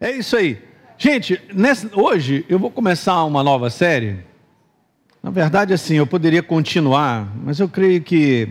[0.00, 0.62] É isso aí.
[0.96, 4.18] Gente, nessa, hoje eu vou começar uma nova série.
[5.22, 8.48] Na verdade, assim, eu poderia continuar, mas eu creio que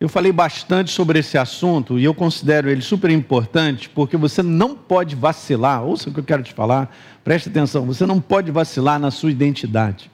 [0.00, 4.74] eu falei bastante sobre esse assunto e eu considero ele super importante porque você não
[4.74, 5.84] pode vacilar.
[5.84, 7.86] Ouça o que eu quero te falar, preste atenção.
[7.86, 10.10] Você não pode vacilar na sua identidade.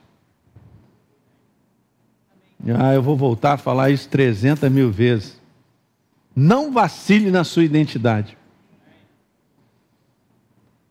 [2.79, 5.41] Ah, eu vou voltar a falar isso 300 mil vezes.
[6.37, 8.37] Não vacile na sua identidade.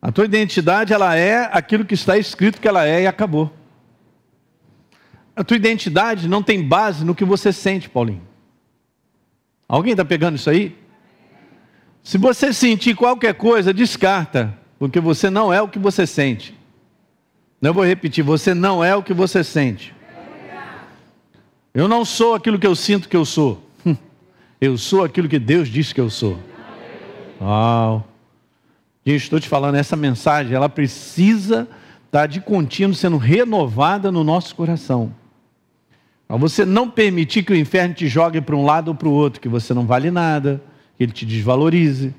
[0.01, 3.53] A tua identidade, ela é aquilo que está escrito que ela é e acabou.
[5.35, 8.21] A tua identidade não tem base no que você sente, Paulinho.
[9.67, 10.75] Alguém está pegando isso aí?
[12.01, 16.57] Se você sentir qualquer coisa, descarta, porque você não é o que você sente.
[17.61, 19.93] Eu vou repetir: você não é o que você sente.
[21.73, 23.63] Eu não sou aquilo que eu sinto que eu sou.
[24.61, 26.37] Eu sou aquilo que Deus diz que eu sou.
[27.39, 28.05] Uau.
[29.09, 31.67] E estou te falando, essa mensagem, ela precisa
[32.05, 35.11] estar de contínuo sendo renovada no nosso coração.
[36.27, 39.11] Para você não permitir que o inferno te jogue para um lado ou para o
[39.11, 40.61] outro, que você não vale nada,
[40.95, 42.13] que ele te desvalorize,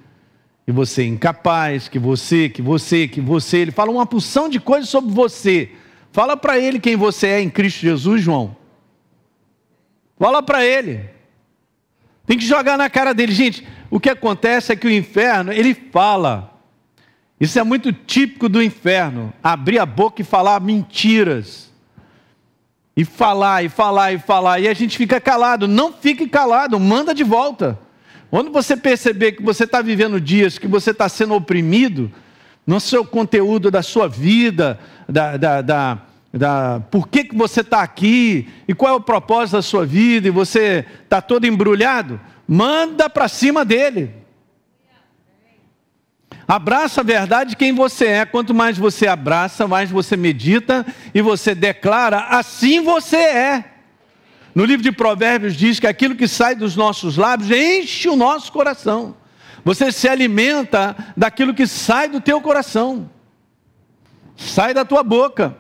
[0.67, 3.59] que você é incapaz, que você, que você, que você.
[3.59, 5.71] Ele fala uma porção de coisas sobre você.
[6.11, 8.57] Fala para ele quem você é em Cristo Jesus, João.
[10.19, 11.09] Fala para ele.
[12.27, 13.33] Tem que jogar na cara dele.
[13.33, 16.50] Gente, o que acontece é que o inferno, ele fala.
[17.41, 19.33] Isso é muito típico do inferno.
[19.43, 21.71] Abrir a boca e falar mentiras.
[22.95, 24.61] E falar, e falar, e falar.
[24.61, 25.67] E a gente fica calado.
[25.67, 27.79] Não fique calado, manda de volta.
[28.31, 32.13] Quando você perceber que você está vivendo dias que você está sendo oprimido,
[32.67, 35.99] no seu conteúdo da sua vida, da, da, da
[36.33, 40.29] da por que, que você está aqui e qual é o propósito da sua vida
[40.29, 44.20] e você está todo embrulhado, manda para cima dele.
[46.51, 48.25] Abraça a verdade de quem você é.
[48.25, 50.85] Quanto mais você abraça, mais você medita
[51.15, 53.65] e você declara, assim você é.
[54.53, 58.51] No livro de Provérbios diz que aquilo que sai dos nossos lábios enche o nosso
[58.51, 59.15] coração.
[59.65, 63.09] Você se alimenta daquilo que sai do teu coração,
[64.35, 65.57] sai da tua boca.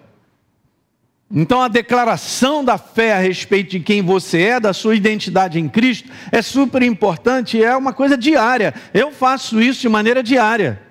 [1.32, 5.68] Então a declaração da fé a respeito de quem você é, da sua identidade em
[5.68, 8.74] Cristo, é super importante, é uma coisa diária.
[8.92, 10.89] Eu faço isso de maneira diária.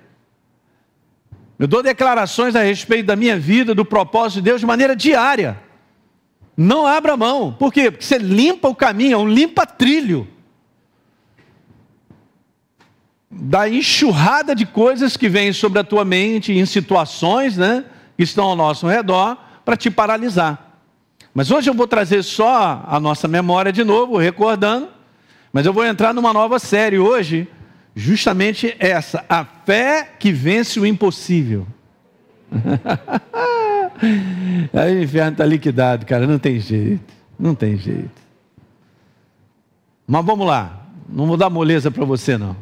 [1.60, 5.60] Eu dou declarações a respeito da minha vida, do propósito de Deus de maneira diária.
[6.56, 7.52] Não abra mão.
[7.52, 7.90] Por quê?
[7.90, 10.26] Porque você limpa o caminho, é um limpa-trilho.
[13.30, 17.84] Da enxurrada de coisas que vêm sobre a tua mente, em situações né,
[18.16, 20.78] que estão ao nosso redor para te paralisar.
[21.34, 24.88] Mas hoje eu vou trazer só a nossa memória de novo, recordando.
[25.52, 27.46] Mas eu vou entrar numa nova série hoje,
[28.00, 31.66] justamente essa: a fé que vence o impossível.
[34.72, 38.20] Aí o inferno está liquidado, cara, não tem jeito, não tem jeito.
[40.06, 42.56] Mas vamos lá, não vou dar moleza para você não.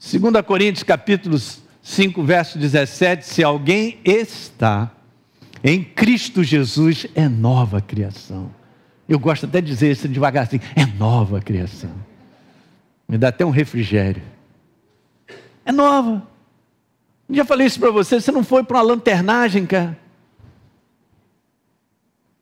[0.00, 1.36] 2 Coríntios capítulo
[1.82, 4.92] 5, verso 17, se alguém está
[5.62, 8.50] em Cristo Jesus é nova criação.
[9.08, 11.90] Eu gosto até de dizer isso devagar assim: é nova criação.
[13.08, 14.22] Me dá até um refrigério.
[15.64, 16.22] É nova.
[17.30, 19.98] Já falei isso para você: você não foi para uma lanternagem, cara.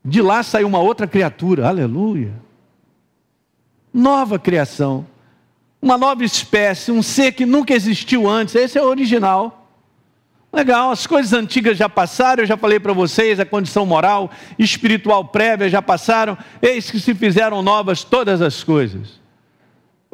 [0.04, 2.32] De lá saiu uma outra criatura, aleluia.
[3.92, 5.06] Nova criação.
[5.80, 8.54] Uma nova espécie, um ser que nunca existiu antes.
[8.54, 9.68] Esse é o original.
[10.52, 15.24] Legal, as coisas antigas já passaram, eu já falei para vocês, a condição moral, espiritual
[15.24, 19.20] prévia já passaram, eis que se fizeram novas todas as coisas.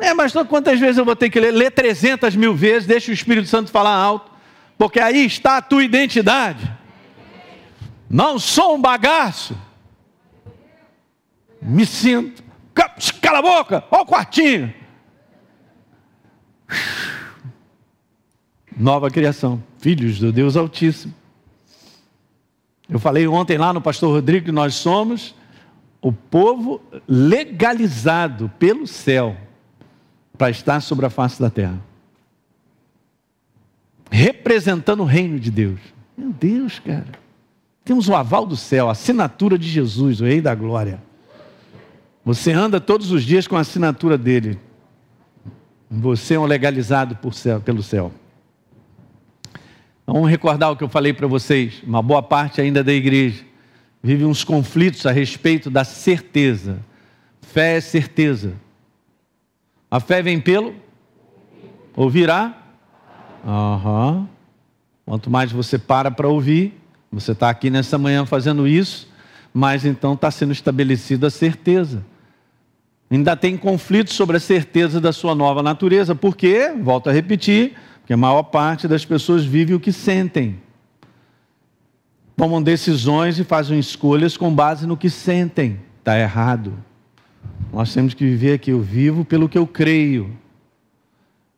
[0.03, 1.53] É, mas quantas vezes eu vou ter que ler?
[1.53, 4.33] Ler 300 mil vezes, deixa o Espírito Santo falar alto,
[4.77, 6.69] porque aí está a tua identidade.
[8.11, 9.57] Não sou um bagaço.
[11.63, 12.43] Me sinto.
[13.21, 14.75] Cala a boca, olha o quartinho.
[18.77, 21.15] Nova criação filhos do Deus Altíssimo.
[22.91, 25.33] Eu falei ontem lá no pastor Rodrigo que nós somos
[26.01, 29.37] o povo legalizado pelo céu
[30.43, 31.81] para estar sobre a face da terra.
[34.11, 35.79] Representando o reino de Deus.
[36.19, 37.07] Meu Deus, cara.
[37.85, 41.01] Temos o aval do céu, a assinatura de Jesus, o Rei da Glória.
[42.25, 44.59] Você anda todos os dias com a assinatura dele.
[45.89, 48.11] Você é um legalizado céu, pelo céu.
[50.05, 51.85] Vamos recordar o que eu falei para vocês.
[51.87, 53.45] Uma boa parte ainda da igreja
[54.03, 56.85] vive uns conflitos a respeito da certeza.
[57.43, 58.55] Fé é certeza.
[59.93, 60.75] A fé vem pelo
[61.95, 62.57] ouvirá.
[63.47, 64.27] Aham.
[65.05, 66.81] Quanto mais você para para ouvir,
[67.13, 69.07] você está aqui nessa manhã fazendo isso,
[69.53, 72.03] mas então está sendo estabelecida a certeza.
[73.11, 78.15] Ainda tem conflito sobre a certeza da sua nova natureza, porque, volto a repetir, porque
[78.15, 80.59] a maior parte das pessoas vive o que sentem.
[82.35, 85.79] Tomam decisões e fazem escolhas com base no que sentem.
[85.99, 86.73] Está errado.
[87.73, 90.37] Nós temos que viver aqui, eu vivo pelo que eu creio.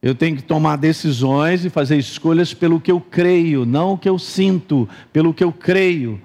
[0.00, 4.08] Eu tenho que tomar decisões e fazer escolhas pelo que eu creio, não o que
[4.08, 6.20] eu sinto, pelo que eu creio.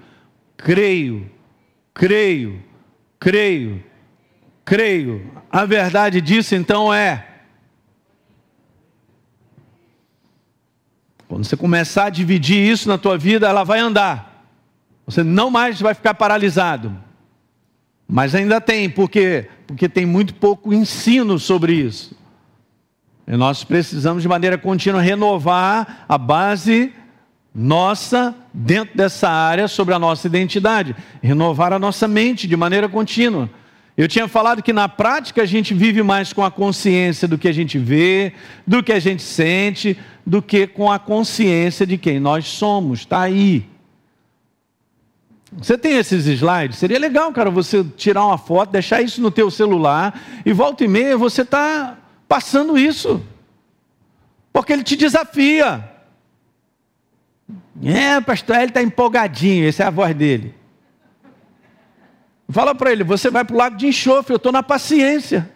[0.56, 1.30] Creio,
[1.94, 2.62] creio,
[3.18, 3.82] creio,
[4.64, 5.32] creio.
[5.50, 7.26] A verdade disso então é.
[11.26, 14.44] Quando você começar a dividir isso na tua vida, ela vai andar.
[15.06, 16.94] Você não mais vai ficar paralisado.
[18.10, 19.46] Mas ainda tem, por quê?
[19.68, 22.12] Porque tem muito pouco ensino sobre isso.
[23.24, 26.92] E nós precisamos de maneira contínua renovar a base
[27.54, 33.48] nossa dentro dessa área sobre a nossa identidade, renovar a nossa mente de maneira contínua.
[33.96, 37.46] Eu tinha falado que na prática a gente vive mais com a consciência do que
[37.46, 38.32] a gente vê,
[38.66, 39.96] do que a gente sente,
[40.26, 43.00] do que com a consciência de quem nós somos.
[43.00, 43.64] Está aí.
[45.52, 46.78] Você tem esses slides?
[46.78, 50.88] Seria legal, cara, você tirar uma foto, deixar isso no teu celular e volta e
[50.88, 51.98] meia você está
[52.28, 53.20] passando isso.
[54.52, 55.88] Porque ele te desafia.
[57.82, 60.54] É, pastor, ele está empolgadinho, essa é a voz dele.
[62.48, 65.50] Fala para ele, você vai para o lago de enxofre, eu estou na paciência.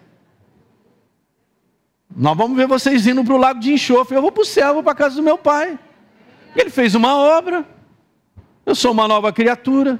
[2.15, 4.73] Nós vamos ver vocês indo para o lago de enxofre, eu vou para o céu,
[4.73, 5.77] vou para a casa do meu pai.
[6.55, 7.65] Ele fez uma obra,
[8.65, 9.99] eu sou uma nova criatura.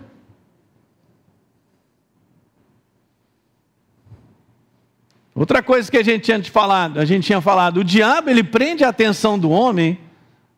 [5.34, 8.84] Outra coisa que a gente tinha falado, a gente tinha falado, o diabo ele prende
[8.84, 10.00] a atenção do homem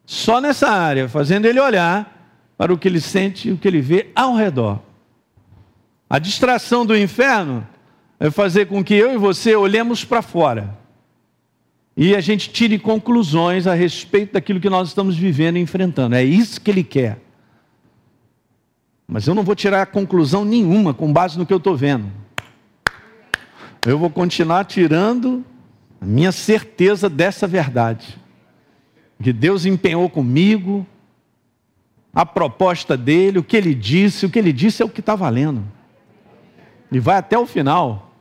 [0.06, 3.82] só nessa área, fazendo ele olhar para o que ele sente e o que ele
[3.82, 4.80] vê ao redor.
[6.10, 7.68] A distração do inferno
[8.20, 10.78] é fazer com que eu e você olhemos para fora
[12.00, 16.14] e a gente tire conclusões a respeito daquilo que nós estamos vivendo e enfrentando.
[16.14, 17.20] É isso que ele quer.
[19.08, 22.12] Mas eu não vou tirar conclusão nenhuma com base no que eu estou vendo
[23.88, 25.46] eu vou continuar tirando
[26.02, 28.18] a minha certeza dessa verdade.
[29.24, 30.86] Que Deus empenhou comigo,
[32.14, 35.16] a proposta dele, o que ele disse, o que ele disse é o que está
[35.16, 35.64] valendo.
[36.92, 38.14] E vai até o final.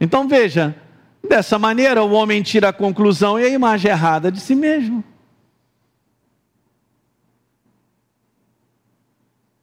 [0.00, 0.74] Então veja,
[1.26, 5.04] dessa maneira o homem tira a conclusão e a imagem errada de si mesmo.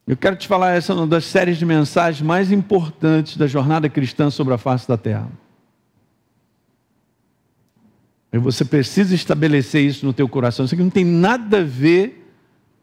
[0.05, 3.87] Eu quero te falar essa é uma das séries de mensagens mais importantes da jornada
[3.87, 5.29] cristã sobre a face da terra.
[8.31, 10.65] E você precisa estabelecer isso no teu coração.
[10.65, 12.27] Isso aqui não tem nada a ver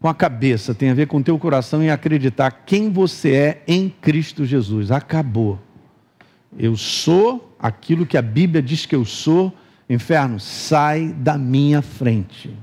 [0.00, 3.62] com a cabeça, tem a ver com o teu coração e acreditar quem você é
[3.66, 4.90] em Cristo Jesus.
[4.90, 5.58] Acabou.
[6.58, 9.52] Eu sou aquilo que a Bíblia diz que eu sou.
[9.88, 12.56] Inferno, sai da minha frente.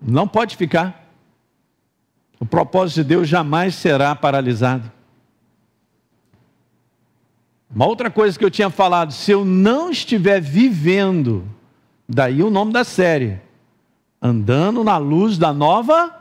[0.00, 1.06] Não pode ficar.
[2.38, 4.90] O propósito de Deus jamais será paralisado.
[7.74, 11.44] Uma outra coisa que eu tinha falado, se eu não estiver vivendo,
[12.08, 13.40] daí o nome da série,
[14.20, 16.14] andando na luz da nova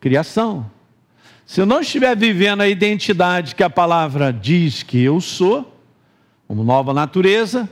[0.00, 0.70] criação.
[1.44, 5.76] Se eu não estiver vivendo a identidade que a palavra diz que eu sou,
[6.48, 7.68] como nova natureza,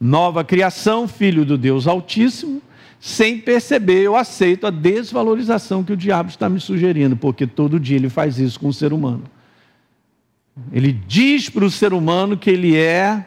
[0.00, 2.60] nova criação, filho do Deus Altíssimo,
[3.04, 7.96] sem perceber, eu aceito a desvalorização que o diabo está me sugerindo, porque todo dia
[7.96, 9.24] ele faz isso com o ser humano.
[10.70, 13.26] Ele diz para o ser humano que ele é.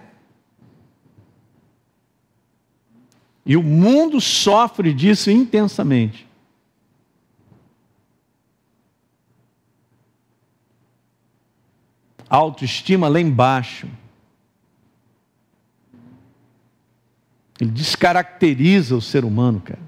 [3.46, 6.26] E o mundo sofre disso intensamente.
[12.30, 13.90] Autoestima lá embaixo.
[17.60, 19.80] Ele descaracteriza o ser humano, cara.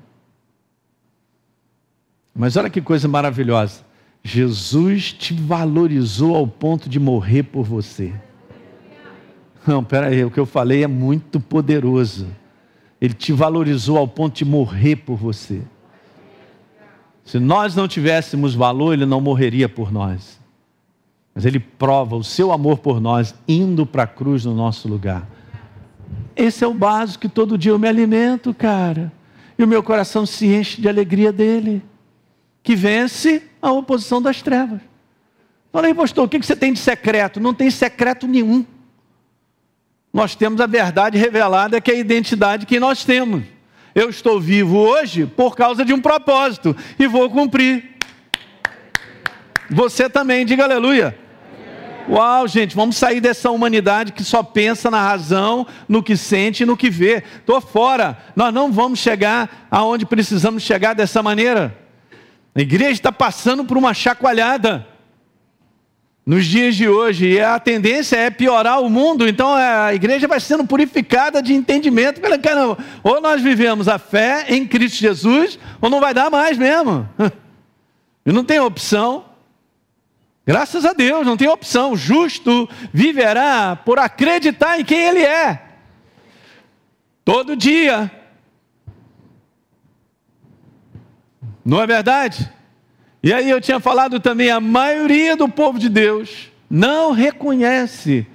[2.34, 3.86] Mas olha que coisa maravilhosa.
[4.24, 8.14] Jesus te valorizou ao ponto de morrer por você.
[9.66, 12.28] Não, peraí, o que eu falei é muito poderoso.
[13.02, 15.62] Ele te valorizou ao ponto de morrer por você.
[17.26, 20.40] Se nós não tivéssemos valor, ele não morreria por nós.
[21.36, 25.28] Mas ele prova o seu amor por nós indo para a cruz no nosso lugar.
[26.36, 29.12] Esse é o básico que todo dia eu me alimento, cara.
[29.58, 31.84] E o meu coração se enche de alegria dele,
[32.62, 34.82] que vence a oposição das trevas.
[35.72, 37.40] Falei, pastor, o que você tem de secreto?
[37.40, 38.66] Não tem secreto nenhum.
[40.14, 43.44] nós temos a verdade revelada, que é a identidade que nós temos.
[43.94, 47.98] Eu estou vivo hoje por causa de um propósito e vou cumprir.
[49.70, 51.18] Você também, diga aleluia.
[52.10, 56.66] Uau, gente, vamos sair dessa humanidade que só pensa na razão, no que sente e
[56.66, 57.24] no que vê.
[57.40, 58.18] Estou fora.
[58.36, 61.78] Nós não vamos chegar aonde precisamos chegar dessa maneira.
[62.56, 64.88] A igreja está passando por uma chacoalhada
[66.26, 67.26] nos dias de hoje.
[67.26, 69.28] E a tendência é piorar o mundo.
[69.28, 72.22] Então é, a igreja vai sendo purificada de entendimento.
[72.42, 77.08] Caramba, ou nós vivemos a fé em Cristo Jesus, ou não vai dar mais mesmo.
[78.26, 79.24] E não tem opção.
[80.48, 81.94] Graças a Deus, não tem opção.
[81.94, 85.62] Justo viverá por acreditar em quem Ele é.
[87.26, 88.10] Todo dia.
[91.66, 92.50] Não é verdade?
[93.22, 98.26] E aí eu tinha falado também, a maioria do povo de Deus não reconhece,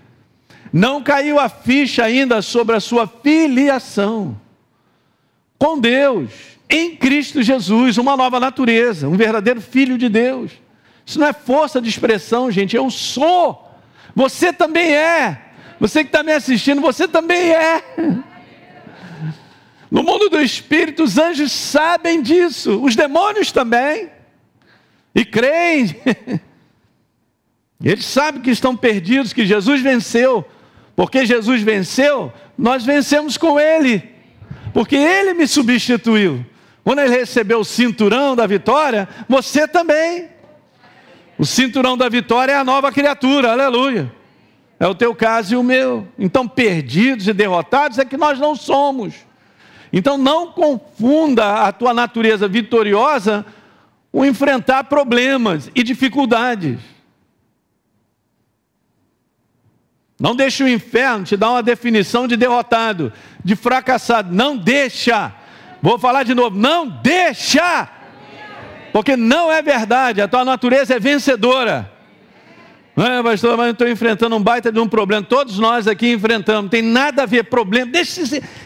[0.70, 4.38] não caiu a ficha ainda sobre a sua filiação
[5.58, 6.30] com Deus,
[6.68, 10.61] em Cristo Jesus, uma nova natureza, um verdadeiro filho de Deus.
[11.04, 12.76] Isso não é força de expressão, gente.
[12.76, 13.70] Eu sou.
[14.14, 15.40] Você também é.
[15.80, 17.82] Você que está me assistindo, você também é.
[19.90, 24.08] No mundo do espírito, os anjos sabem disso, os demônios também,
[25.14, 25.94] e creem.
[27.84, 30.48] Eles sabem que estão perdidos, que Jesus venceu,
[30.96, 34.02] porque Jesus venceu, nós vencemos com Ele,
[34.72, 36.42] porque Ele me substituiu.
[36.82, 40.31] Quando Ele recebeu o cinturão da vitória, você também.
[41.42, 44.14] O cinturão da vitória é a nova criatura, aleluia.
[44.78, 46.06] É o teu caso e o meu.
[46.16, 49.12] Então, perdidos e derrotados é que nós não somos.
[49.92, 53.44] Então, não confunda a tua natureza vitoriosa
[54.12, 56.78] com enfrentar problemas e dificuldades.
[60.20, 63.12] Não deixe o inferno te dar uma definição de derrotado,
[63.44, 64.32] de fracassado.
[64.32, 65.34] Não deixa.
[65.82, 66.56] Vou falar de novo.
[66.56, 67.90] Não deixa
[68.92, 71.90] porque não é verdade, a tua natureza é vencedora.
[72.94, 75.22] Não é, pastor, mas eu estou enfrentando um baita de um problema.
[75.26, 77.90] Todos nós aqui enfrentamos, tem nada a ver problema.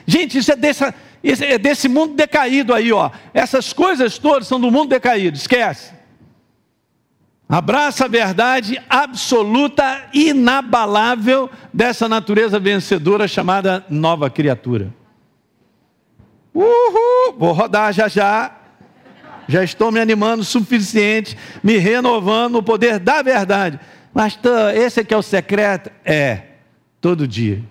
[0.04, 0.92] Gente, isso é, dessa,
[1.22, 3.10] isso é desse mundo decaído aí, ó.
[3.32, 5.94] Essas coisas todas são do mundo decaído, esquece.
[7.48, 14.92] Abraça a verdade absoluta, inabalável dessa natureza vencedora chamada nova criatura.
[16.52, 17.38] Uhul!
[17.38, 18.50] Vou rodar já já
[19.48, 23.78] já estou me animando o suficiente, me renovando no poder da verdade.
[24.12, 24.38] Mas
[24.74, 25.90] esse aqui é o secreto?
[26.04, 26.42] É,
[27.00, 27.62] todo dia.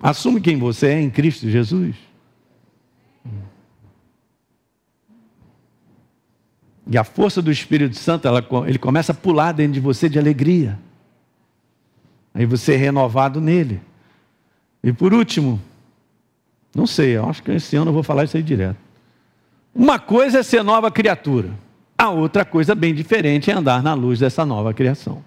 [0.00, 1.94] Assume quem você é em Cristo Jesus.
[6.86, 10.18] E a força do Espírito Santo, ela, ele começa a pular dentro de você de
[10.18, 10.78] alegria.
[12.34, 13.80] Aí você é renovado nele.
[14.82, 15.60] E por último,
[16.74, 18.76] não sei, eu acho que esse ano eu vou falar isso aí direto.
[19.74, 21.50] Uma coisa é ser nova criatura,
[21.96, 25.22] a outra coisa bem diferente é andar na luz dessa nova criação.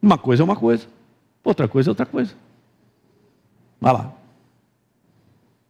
[0.00, 0.86] Uma coisa é uma coisa,
[1.42, 2.34] outra coisa é outra coisa.
[3.80, 4.12] Vai lá.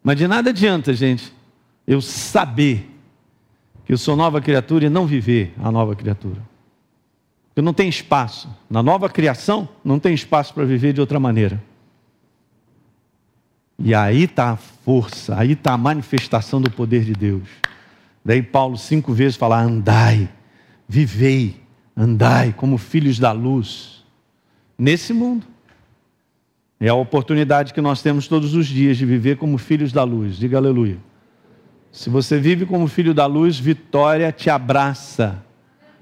[0.03, 1.33] Mas de nada adianta, gente,
[1.87, 2.89] eu saber
[3.85, 6.43] que eu sou nova criatura e não viver a nova criatura.
[7.49, 8.49] Porque não tem espaço.
[8.69, 11.63] Na nova criação, não tem espaço para viver de outra maneira.
[13.79, 17.49] E aí está a força, aí está a manifestação do poder de Deus.
[18.25, 20.29] Daí Paulo cinco vezes fala: andai,
[20.89, 21.61] vivei,
[21.97, 24.05] andai como filhos da luz,
[24.77, 25.47] nesse mundo.
[26.81, 30.37] É a oportunidade que nós temos todos os dias de viver como filhos da luz.
[30.37, 30.99] Diga aleluia.
[31.91, 35.43] Se você vive como filho da luz, vitória te abraça.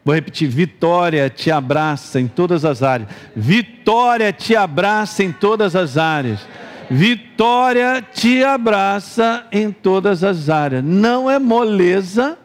[0.04, 3.08] Vou repetir: vitória te abraça em todas as áreas.
[3.34, 6.46] Vitória te abraça em todas as áreas.
[6.90, 10.84] Vitória te abraça em todas as áreas.
[10.84, 12.38] Não é moleza,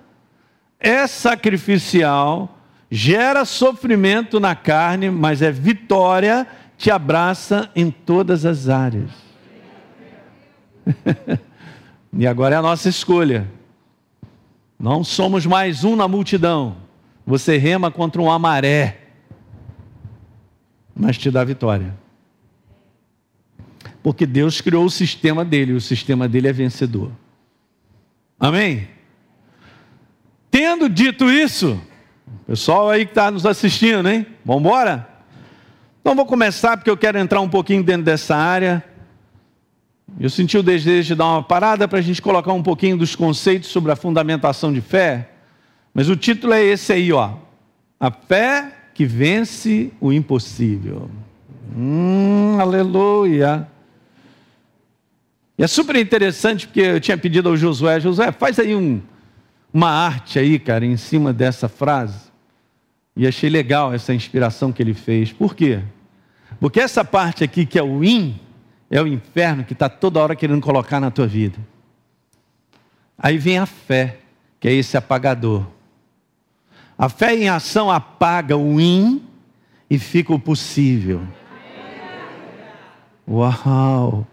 [0.79, 2.57] é sacrificial,
[2.89, 9.11] gera sofrimento na carne, mas é vitória te abraça em todas as áreas.
[12.11, 13.47] e agora é a nossa escolha.
[14.79, 16.77] Não somos mais um na multidão.
[17.23, 18.97] Você rema contra uma maré,
[20.95, 22.00] mas te dá vitória.
[24.03, 27.11] Porque Deus criou o sistema dele, e o sistema dele é vencedor.
[28.39, 28.87] Amém?
[30.49, 31.79] Tendo dito isso,
[32.47, 34.25] pessoal aí que está nos assistindo, hein?
[34.43, 35.07] Vamos embora?
[36.01, 38.83] Então vou começar porque eu quero entrar um pouquinho dentro dessa área.
[40.19, 43.15] Eu senti o desejo de dar uma parada para a gente colocar um pouquinho dos
[43.15, 45.29] conceitos sobre a fundamentação de fé.
[45.93, 47.33] Mas o título é esse aí, ó.
[47.99, 51.09] A fé que vence o impossível.
[51.77, 53.67] Hum, aleluia.
[55.57, 59.01] E é super interessante porque eu tinha pedido ao Josué, Josué, faz aí um,
[59.73, 62.31] uma arte aí, cara, em cima dessa frase.
[63.15, 65.31] E achei legal essa inspiração que ele fez.
[65.31, 65.81] Por quê?
[66.59, 68.39] Porque essa parte aqui, que é o in,
[68.89, 71.57] é o inferno que está toda hora querendo colocar na tua vida.
[73.17, 74.19] Aí vem a fé,
[74.59, 75.65] que é esse apagador.
[76.97, 79.21] A fé em ação apaga o in
[79.89, 81.21] e fica o possível.
[83.27, 84.27] Uau!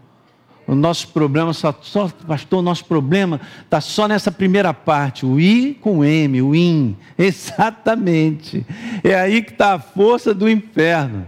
[0.68, 5.40] O nosso problema só, só pastor, o nosso problema está só nessa primeira parte, o
[5.40, 6.94] I com M, o IN.
[7.16, 8.66] Exatamente.
[9.02, 11.26] É aí que está a força do inferno.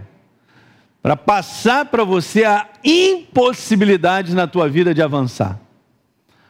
[1.01, 5.59] Para passar para você a impossibilidade na tua vida de avançar.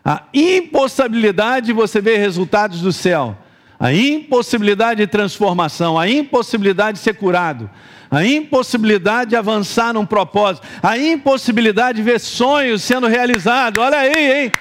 [0.03, 3.37] A impossibilidade de você ver resultados do céu.
[3.81, 7.67] A impossibilidade de transformação, a impossibilidade de ser curado,
[8.11, 13.83] a impossibilidade de avançar num propósito, a impossibilidade de ver sonhos sendo realizados.
[13.83, 14.51] Olha aí, hein?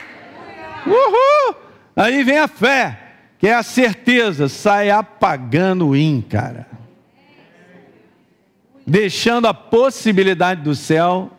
[0.86, 1.54] Uhul!
[1.94, 2.98] Aí vem a fé,
[3.38, 6.66] que é a certeza, sai apagando o in, cara.
[8.86, 11.30] Deixando a possibilidade do céu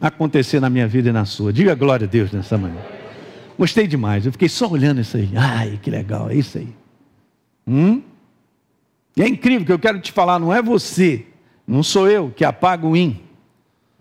[0.00, 1.52] acontecer na minha vida e na sua.
[1.52, 2.99] Diga glória a Deus nessa manhã.
[3.60, 5.28] Gostei demais, eu fiquei só olhando isso aí.
[5.36, 6.74] Ai, que legal, é isso aí.
[7.66, 8.02] Hum?
[9.14, 11.26] E é incrível que eu quero te falar, não é você,
[11.66, 13.20] não sou eu que apaga o in,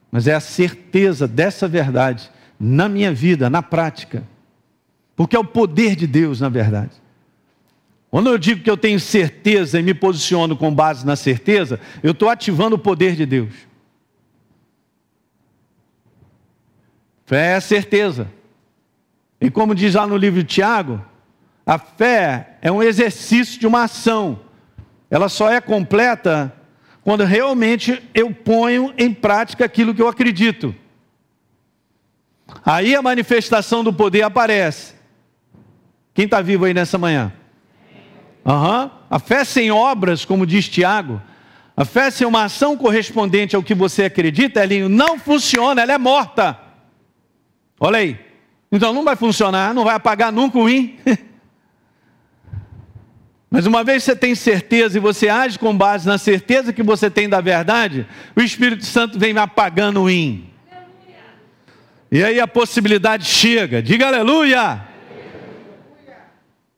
[0.10, 4.24] mas é a certeza dessa verdade na minha vida, na prática.
[5.14, 6.94] Porque é o poder de Deus, na verdade.
[8.10, 12.12] Quando eu digo que eu tenho certeza e me posiciono com base na certeza, eu
[12.12, 13.54] estou ativando o poder de Deus.
[17.26, 18.39] Fé é certeza.
[19.42, 21.04] E como diz lá no livro de Tiago,
[21.66, 24.40] a fé é um exercício de uma ação
[25.10, 26.54] ela só é completa
[27.04, 30.76] quando realmente eu ponho em prática aquilo que eu acredito.
[32.64, 34.94] Aí a manifestação do poder aparece.
[36.14, 37.34] Quem está vivo aí nessa manhã?
[38.46, 38.92] Uhum.
[39.10, 41.22] A fé sem obras, como diz Tiago,
[41.76, 45.98] a fé sem uma ação correspondente ao que você acredita, Elinho, não funciona, ela é
[45.98, 46.60] morta.
[47.80, 48.29] Olha aí.
[48.72, 50.98] Então não vai funcionar, não vai apagar nunca o IN.
[53.50, 57.10] Mas uma vez você tem certeza e você age com base na certeza que você
[57.10, 58.06] tem da verdade,
[58.36, 60.48] o Espírito Santo vem apagando o in.
[62.12, 63.82] E aí a possibilidade chega.
[63.82, 64.82] Diga aleluia.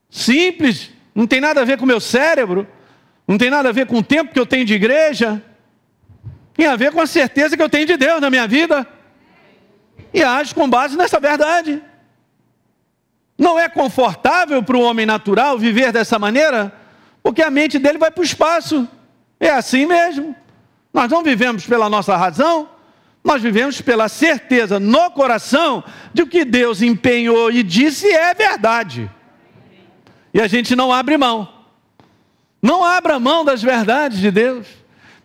[0.10, 2.68] Simples, não tem nada a ver com o meu cérebro,
[3.28, 5.42] não tem nada a ver com o tempo que eu tenho de igreja,
[6.54, 8.86] tem a ver com a certeza que eu tenho de Deus na minha vida.
[10.14, 11.82] E age com base nessa verdade.
[13.38, 16.72] Não é confortável para o homem natural viver dessa maneira,
[17.24, 18.88] porque a mente dele vai para o espaço.
[19.40, 20.36] É assim mesmo.
[20.94, 22.70] Nós não vivemos pela nossa razão,
[23.24, 29.10] nós vivemos pela certeza no coração de que Deus empenhou e disse é verdade.
[30.34, 31.48] E a gente não abre mão.
[32.62, 34.68] Não abra mão das verdades de Deus.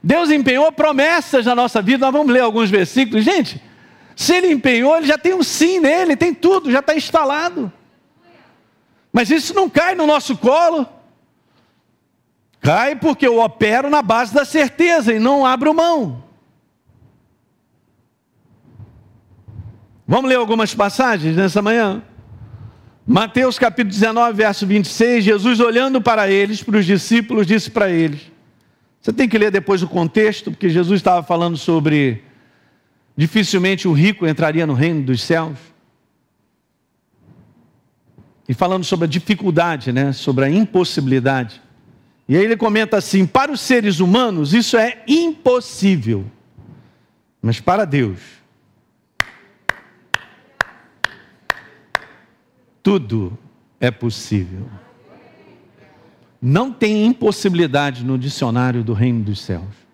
[0.02, 2.06] Deus empenhou promessas na nossa vida.
[2.06, 3.24] Nós vamos ler alguns versículos.
[3.24, 3.60] Gente,
[4.16, 7.70] se Ele empenhou, Ele já tem um sim nele, tem tudo, já está instalado.
[9.12, 10.88] Mas isso não cai no nosso colo.
[12.60, 16.24] Cai porque eu opero na base da certeza e não abro mão.
[20.08, 22.02] Vamos ler algumas passagens nessa manhã?
[23.06, 28.20] Mateus capítulo 19, verso 26, Jesus olhando para eles, para os discípulos, disse para eles.
[29.00, 32.25] Você tem que ler depois o contexto, porque Jesus estava falando sobre
[33.16, 35.58] dificilmente o rico entraria no reino dos céus
[38.48, 41.62] e falando sobre a dificuldade, né, sobre a impossibilidade.
[42.28, 46.26] E aí ele comenta assim: para os seres humanos isso é impossível,
[47.40, 48.20] mas para Deus,
[52.82, 53.36] tudo
[53.80, 54.68] é possível.
[56.40, 59.85] Não tem impossibilidade no dicionário do reino dos céus.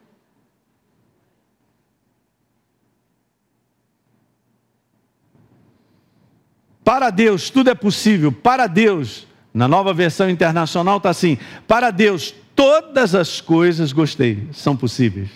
[6.84, 8.32] Para Deus tudo é possível.
[8.32, 14.76] Para Deus, na nova versão internacional está assim: para Deus todas as coisas, gostei, são
[14.76, 15.30] possíveis.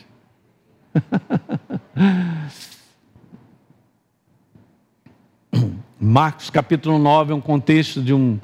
[5.98, 8.38] Marcos capítulo 9 é um contexto de um,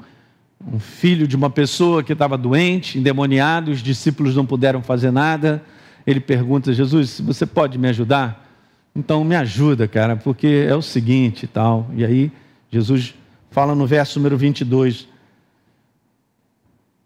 [0.65, 5.63] um filho de uma pessoa que estava doente, endemoniado, os discípulos não puderam fazer nada.
[6.05, 8.41] Ele pergunta: Jesus, você pode me ajudar?
[8.95, 11.89] Então me ajuda, cara, porque é o seguinte e tal.
[11.95, 12.31] E aí
[12.73, 13.13] Jesus
[13.51, 15.07] fala no verso número 22.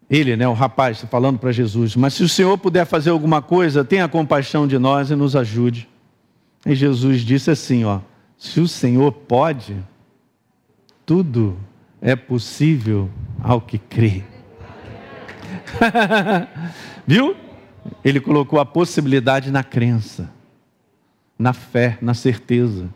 [0.08, 3.42] Ele, né, o rapaz, está falando para Jesus, mas se o Senhor puder fazer alguma
[3.42, 5.86] coisa, tenha compaixão de nós e nos ajude.
[6.64, 8.00] E Jesus disse assim, ó,
[8.38, 9.76] se o Senhor pode,
[11.04, 11.58] tudo
[12.00, 13.10] é possível
[13.42, 14.24] ao que crê.
[17.06, 17.36] Viu?
[18.02, 20.30] Ele colocou a possibilidade na crença,
[21.38, 22.88] na fé, na certeza.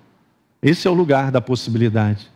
[0.62, 2.32] Esse é o lugar da possibilidade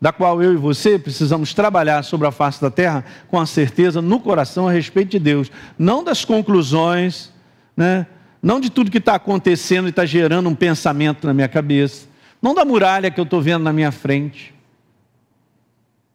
[0.00, 4.00] da qual eu e você precisamos trabalhar sobre a face da terra com a certeza
[4.00, 7.32] no coração a respeito de Deus, não das conclusões,
[7.76, 8.06] né?
[8.40, 12.06] não de tudo que está acontecendo e está gerando um pensamento na minha cabeça,
[12.40, 14.54] não da muralha que eu estou vendo na minha frente.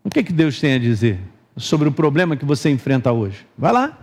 [0.03, 1.19] O que, que Deus tem a dizer
[1.57, 3.45] sobre o problema que você enfrenta hoje?
[3.57, 3.97] Vai lá,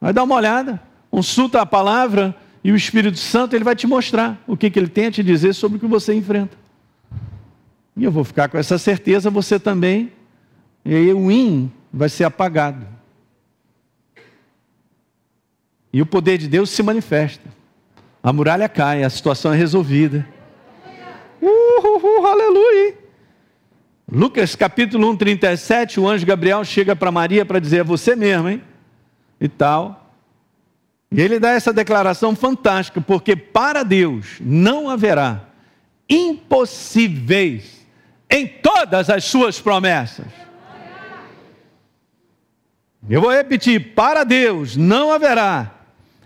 [0.00, 4.40] vai dar uma olhada, consulta a palavra e o Espírito Santo ele vai te mostrar
[4.46, 6.61] o que, que ele tem a te dizer sobre o que você enfrenta.
[7.96, 10.12] E eu vou ficar com essa certeza, você também.
[10.84, 12.86] E aí o in vai ser apagado.
[15.92, 17.48] E o poder de Deus se manifesta.
[18.22, 20.26] A muralha cai, a situação é resolvida.
[21.40, 22.94] Uhul, aleluia!
[24.10, 28.48] Lucas capítulo 1, 37, o anjo Gabriel chega para Maria para dizer: É você mesmo,
[28.48, 28.62] hein?
[29.40, 30.14] E tal.
[31.10, 35.48] E ele dá essa declaração fantástica, porque para Deus não haverá
[36.08, 37.81] impossíveis
[38.32, 40.26] em todas as suas promessas.
[43.08, 45.70] Eu vou repetir: para Deus não haverá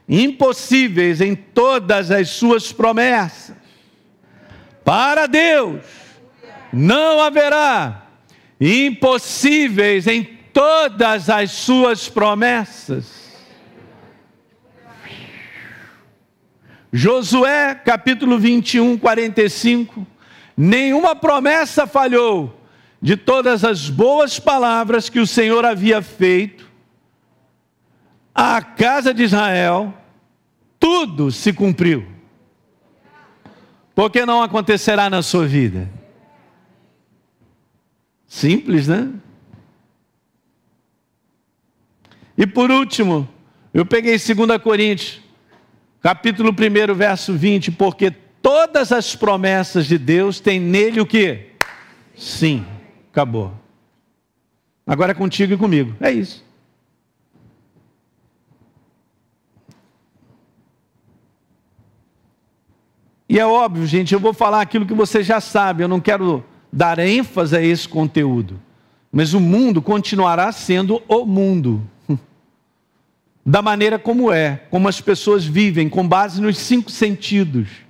[0.08, 3.56] impossíveis em todas as suas promessas.
[4.84, 5.82] Para Deus
[6.72, 8.06] não haverá
[8.60, 13.26] impossíveis em todas as suas promessas.
[16.92, 20.06] Josué capítulo 21, 45
[20.56, 22.60] nenhuma promessa falhou
[23.00, 26.66] de todas as boas palavras que o Senhor havia feito
[28.34, 29.94] à casa de Israel,
[30.78, 32.06] tudo se cumpriu.
[33.94, 35.90] Porque não acontecerá na sua vida?
[38.26, 39.10] Simples, né?
[42.36, 43.26] E por último,
[43.72, 45.20] eu peguei 2 Coríntios,
[46.02, 48.14] capítulo 1, verso 20, porque
[48.46, 51.46] todas as promessas de Deus têm nele o que?
[52.16, 52.64] Sim,
[53.10, 53.52] acabou.
[54.86, 55.96] Agora é contigo e comigo.
[56.00, 56.44] É isso.
[63.28, 66.44] E é óbvio, gente, eu vou falar aquilo que você já sabe, eu não quero
[66.72, 68.62] dar ênfase a esse conteúdo.
[69.10, 71.82] Mas o mundo continuará sendo o mundo.
[73.44, 77.85] Da maneira como é, como as pessoas vivem, com base nos cinco sentidos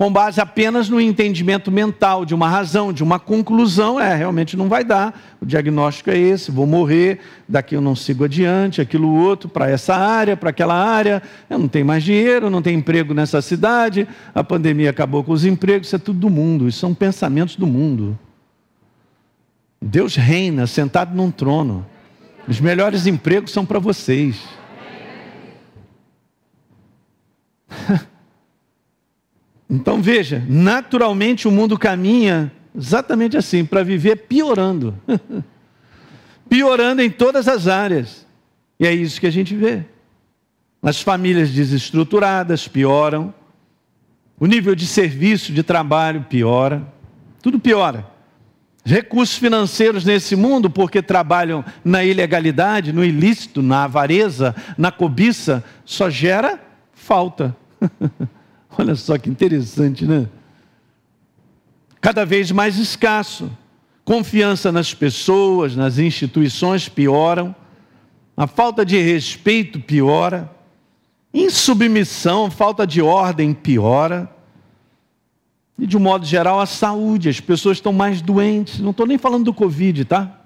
[0.00, 4.66] com base apenas no entendimento mental de uma razão, de uma conclusão, é, realmente não
[4.66, 9.46] vai dar, o diagnóstico é esse, vou morrer, daqui eu não sigo adiante, aquilo outro,
[9.46, 13.42] para essa área, para aquela área, eu não tenho mais dinheiro, não tenho emprego nessa
[13.42, 17.56] cidade, a pandemia acabou com os empregos, isso é tudo do mundo, isso são pensamentos
[17.56, 18.18] do mundo.
[19.82, 21.84] Deus reina sentado num trono,
[22.48, 24.40] os melhores empregos são para vocês.
[29.70, 34.98] Então veja, naturalmente o mundo caminha exatamente assim, para viver piorando.
[36.48, 38.26] piorando em todas as áreas.
[38.78, 39.84] E é isso que a gente vê.
[40.82, 43.32] As famílias desestruturadas pioram,
[44.40, 46.82] o nível de serviço, de trabalho piora,
[47.40, 48.06] tudo piora.
[48.82, 56.08] Recursos financeiros nesse mundo, porque trabalham na ilegalidade, no ilícito, na avareza, na cobiça, só
[56.08, 56.58] gera
[56.92, 57.54] falta.
[58.78, 60.28] Olha só que interessante, né?
[62.00, 63.50] Cada vez mais escasso.
[64.04, 67.54] Confiança nas pessoas, nas instituições pioram.
[68.36, 70.50] A falta de respeito piora.
[71.32, 74.28] Insubmissão, falta de ordem piora.
[75.78, 78.80] E de um modo geral, a saúde, as pessoas estão mais doentes.
[78.80, 80.40] Não estou nem falando do Covid, tá?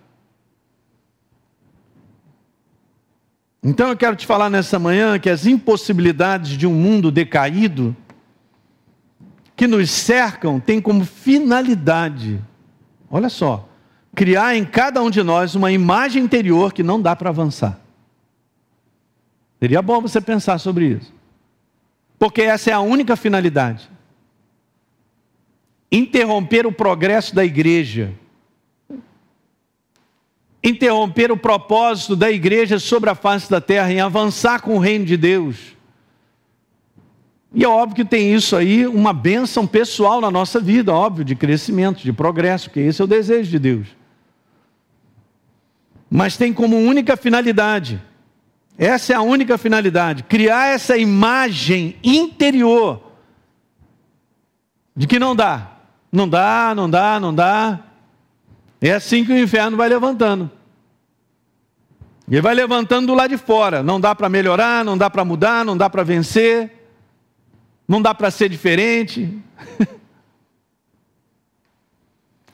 [3.62, 7.96] Então eu quero te falar nessa manhã que as impossibilidades de um mundo decaído
[9.56, 12.40] que nos cercam têm como finalidade,
[13.10, 13.68] olha só,
[14.14, 17.78] criar em cada um de nós uma imagem interior que não dá para avançar.
[19.60, 21.12] Seria bom você pensar sobre isso.
[22.18, 23.88] Porque essa é a única finalidade.
[25.90, 28.12] Interromper o progresso da igreja.
[30.62, 35.04] Interromper o propósito da igreja sobre a face da terra, em avançar com o reino
[35.04, 35.73] de Deus
[37.54, 41.36] e é óbvio que tem isso aí, uma bênção pessoal na nossa vida, óbvio, de
[41.36, 43.86] crescimento, de progresso, que esse é o desejo de Deus.
[46.10, 48.00] mas tem como única finalidade.
[48.78, 53.00] Essa é a única finalidade, criar essa imagem interior
[54.96, 55.70] de que não dá.
[56.12, 57.80] Não dá, não dá, não dá.
[58.80, 60.50] É assim que o inferno vai levantando.
[62.30, 63.82] Ele vai levantando do lado de fora.
[63.82, 66.83] Não dá para melhorar, não dá para mudar, não dá para vencer,
[67.86, 69.38] não dá para ser diferente.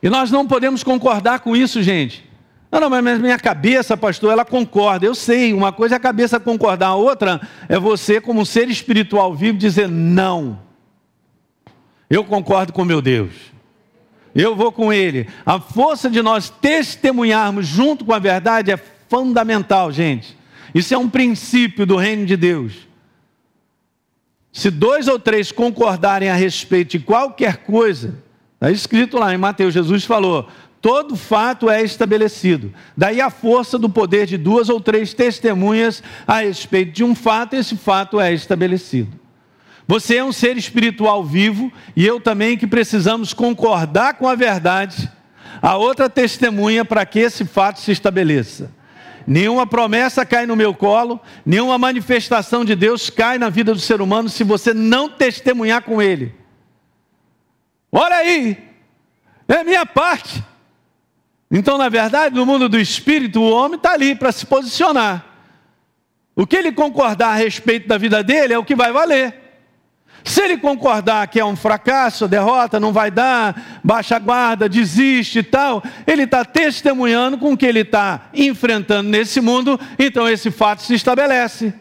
[0.02, 2.28] e nós não podemos concordar com isso, gente.
[2.70, 5.04] Não, não, mas minha cabeça, pastor, ela concorda.
[5.04, 9.34] Eu sei, uma coisa é a cabeça concordar, a outra é você, como ser espiritual
[9.34, 10.60] vivo, dizer não.
[12.08, 13.32] Eu concordo com meu Deus.
[14.34, 15.28] Eu vou com Ele.
[15.44, 18.76] A força de nós testemunharmos junto com a verdade é
[19.08, 20.38] fundamental, gente.
[20.72, 22.89] Isso é um princípio do reino de Deus.
[24.52, 28.14] Se dois ou três concordarem a respeito de qualquer coisa,
[28.54, 30.48] está escrito lá em Mateus, Jesus falou:
[30.80, 32.72] todo fato é estabelecido.
[32.96, 37.54] Daí a força do poder de duas ou três testemunhas a respeito de um fato,
[37.54, 39.18] esse fato é estabelecido.
[39.86, 45.10] Você é um ser espiritual vivo e eu também que precisamos concordar com a verdade.
[45.60, 48.70] A outra testemunha para que esse fato se estabeleça.
[49.26, 54.00] Nenhuma promessa cai no meu colo, nenhuma manifestação de Deus cai na vida do ser
[54.00, 56.34] humano se você não testemunhar com ele.
[57.92, 58.56] Olha aí,
[59.48, 60.42] é minha parte.
[61.50, 65.26] Então, na verdade, no mundo do espírito, o homem está ali para se posicionar.
[66.36, 69.49] O que ele concordar a respeito da vida dele é o que vai valer.
[70.24, 75.40] Se ele concordar que é um fracasso, derrota, não vai dar, baixa a guarda, desiste
[75.40, 80.50] e tal, ele está testemunhando com o que ele está enfrentando nesse mundo, então esse
[80.50, 81.74] fato se estabelece.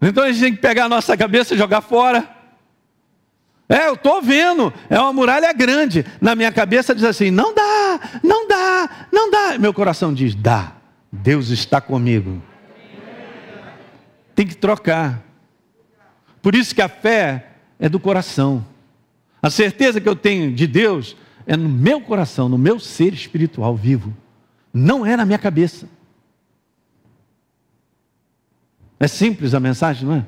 [0.00, 2.43] Então a gente tem que pegar a nossa cabeça e jogar fora.
[3.68, 6.04] É, eu estou vendo, é uma muralha grande.
[6.20, 9.58] Na minha cabeça diz assim: não dá, não dá, não dá.
[9.58, 10.72] Meu coração diz: dá,
[11.10, 12.42] Deus está comigo.
[14.34, 15.22] Tem que trocar.
[16.42, 18.64] Por isso que a fé é do coração.
[19.40, 23.74] A certeza que eu tenho de Deus é no meu coração, no meu ser espiritual
[23.76, 24.14] vivo.
[24.72, 25.88] Não é na minha cabeça.
[28.98, 30.26] É simples a mensagem, não é?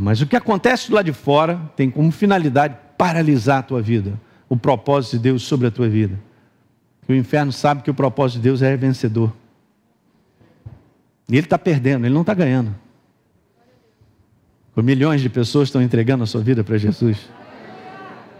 [0.00, 4.56] Mas o que acontece lado de fora tem como finalidade paralisar a tua vida, o
[4.56, 6.18] propósito de Deus sobre a tua vida.
[7.06, 9.30] o inferno sabe que o propósito de Deus é vencedor.
[11.28, 12.74] E ele está perdendo, ele não está ganhando.
[14.74, 17.18] Milhões de pessoas estão entregando a sua vida para Jesus.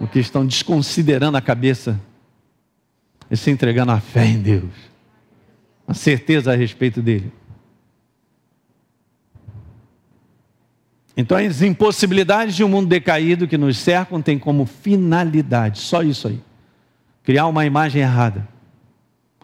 [0.00, 2.00] O que estão desconsiderando a cabeça
[3.30, 4.72] e se entregando a fé em Deus.
[5.86, 7.30] A certeza a respeito dele.
[11.16, 16.28] Então, as impossibilidades de um mundo decaído que nos cercam têm como finalidade, só isso
[16.28, 16.40] aí,
[17.22, 18.46] criar uma imagem errada,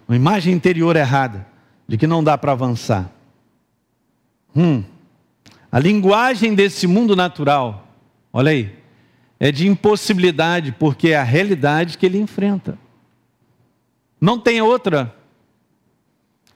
[0.09, 1.47] uma imagem interior errada,
[1.89, 3.11] de que não dá para avançar.
[4.55, 4.83] Hum,
[5.71, 7.89] a linguagem desse mundo natural,
[8.33, 8.75] olha aí,
[9.39, 12.79] é de impossibilidade, porque é a realidade que ele enfrenta.
[14.21, 15.15] Não tem outra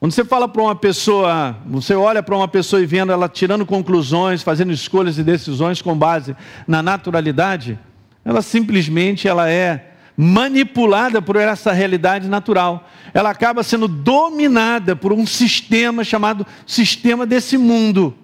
[0.01, 3.67] quando você fala para uma pessoa, você olha para uma pessoa e vendo ela tirando
[3.67, 6.35] conclusões, fazendo escolhas e decisões com base
[6.67, 7.77] na naturalidade,
[8.25, 12.89] ela simplesmente ela é manipulada por essa realidade natural.
[13.13, 18.17] Ela acaba sendo dominada por um sistema chamado sistema desse mundo.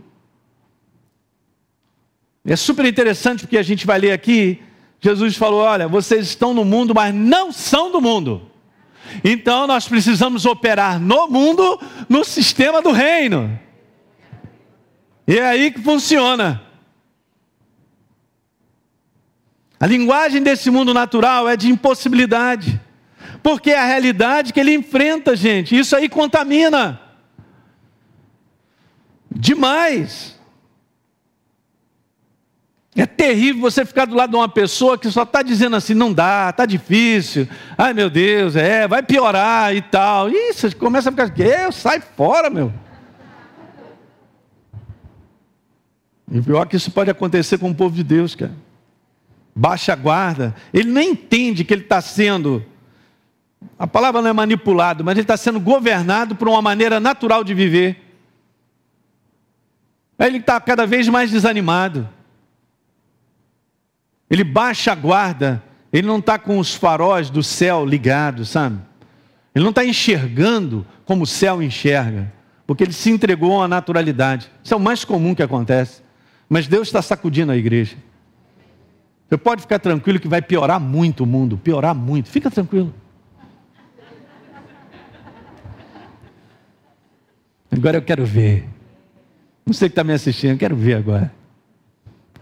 [2.43, 4.63] É super interessante porque a gente vai ler aqui,
[4.99, 8.46] Jesus falou: "Olha, vocês estão no mundo, mas não são do mundo".
[9.23, 13.59] Então nós precisamos operar no mundo, no sistema do reino.
[15.27, 16.61] E é aí que funciona.
[19.79, 22.79] A linguagem desse mundo natural é de impossibilidade,
[23.43, 25.77] porque é a realidade que ele enfrenta, gente.
[25.77, 26.99] Isso aí contamina
[29.29, 30.36] demais.
[32.99, 36.11] É terrível você ficar do lado de uma pessoa que só está dizendo assim, não
[36.11, 40.29] dá, está difícil, ai meu Deus, é, vai piorar e tal.
[40.29, 42.73] Isso, começa a ficar, eu sai fora, meu.
[46.31, 48.53] E pior que isso pode acontecer com o povo de Deus, cara.
[49.55, 52.65] Baixa guarda, ele nem entende que ele está sendo,
[53.77, 57.53] a palavra não é manipulado, mas ele está sendo governado por uma maneira natural de
[57.53, 58.03] viver.
[60.17, 62.16] Aí ele está cada vez mais desanimado.
[64.29, 68.79] Ele baixa a guarda, ele não está com os faróis do céu ligados, sabe?
[69.55, 72.31] Ele não está enxergando como o céu enxerga,
[72.65, 74.51] porque ele se entregou à naturalidade.
[74.63, 76.01] Isso é o mais comum que acontece.
[76.49, 77.95] Mas Deus está sacudindo a igreja.
[79.27, 82.29] Você pode ficar tranquilo que vai piorar muito o mundo, piorar muito.
[82.29, 82.93] Fica tranquilo.
[87.69, 88.67] Agora eu quero ver.
[89.65, 91.31] Você que está me assistindo, eu quero ver agora.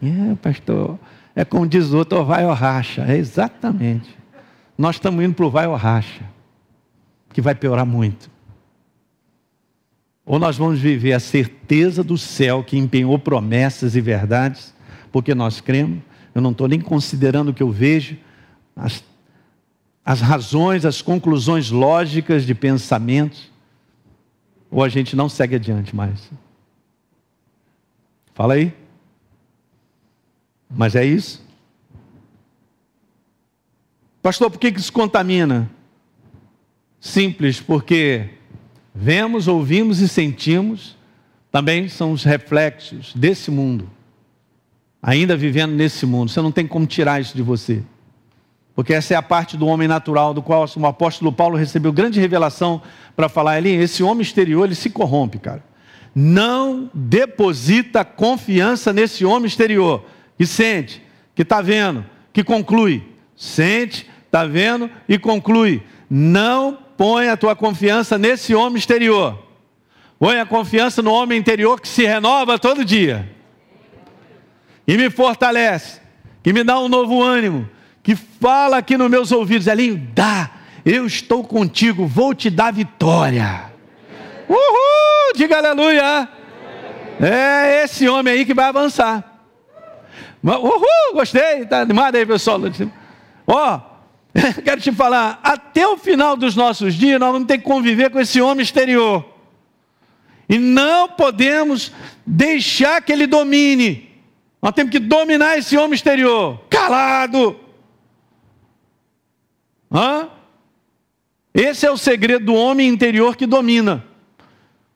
[0.03, 0.99] É, pastor,
[1.35, 3.03] é como diz outro, vai ou racha.
[3.03, 4.15] É exatamente.
[4.77, 6.23] Nós estamos indo para o vai ou racha,
[7.33, 8.31] que vai piorar muito.
[10.25, 14.73] Ou nós vamos viver a certeza do céu que empenhou promessas e verdades,
[15.11, 16.01] porque nós cremos.
[16.33, 18.17] Eu não estou nem considerando o que eu vejo,
[18.75, 19.03] as,
[20.03, 23.51] as razões, as conclusões lógicas de pensamentos.
[24.71, 26.29] Ou a gente não segue adiante mais.
[28.33, 28.73] Fala aí.
[30.69, 31.43] Mas é isso?
[34.21, 35.69] Pastor, por que isso contamina?
[36.99, 38.29] Simples, porque
[38.93, 40.95] vemos, ouvimos e sentimos
[41.51, 43.89] também são os reflexos desse mundo.
[45.01, 47.81] Ainda vivendo nesse mundo, você não tem como tirar isso de você.
[48.75, 52.19] Porque essa é a parte do homem natural, do qual o apóstolo Paulo recebeu grande
[52.19, 52.81] revelação
[53.15, 53.69] para falar ali.
[53.69, 55.63] Esse homem exterior, ele se corrompe, cara.
[56.13, 60.03] Não deposita confiança nesse homem exterior
[60.37, 61.01] que sente,
[61.33, 63.03] que está vendo, que conclui.
[63.35, 65.81] Sente, está vendo e conclui.
[66.09, 69.43] Não põe a tua confiança nesse homem exterior.
[70.19, 73.29] Põe a confiança no homem interior que se renova todo dia.
[74.87, 75.99] E me fortalece,
[76.43, 77.69] que me dá um novo ânimo,
[78.03, 80.51] que fala aqui nos meus ouvidos, Elinho, dá,
[80.85, 83.71] eu estou contigo, vou te dar vitória.
[84.47, 86.29] Uhul, diga aleluia.
[87.19, 89.34] É esse homem aí que vai avançar.
[90.53, 92.61] Uhul, gostei, está animado aí, pessoal.
[93.47, 93.95] Ó, oh,
[94.63, 98.19] quero te falar, até o final dos nossos dias, nós vamos ter que conviver com
[98.19, 99.25] esse homem exterior.
[100.47, 101.91] E não podemos
[102.25, 104.07] deixar que ele domine.
[104.61, 106.59] Nós temos que dominar esse homem exterior.
[106.69, 107.59] Calado.
[109.91, 110.29] Hã?
[111.51, 114.05] Esse é o segredo do homem interior que domina.